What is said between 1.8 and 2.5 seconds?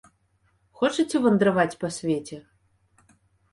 па свеце?